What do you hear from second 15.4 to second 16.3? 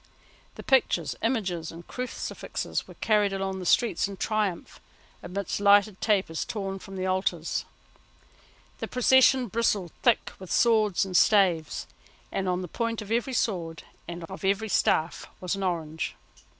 an orange.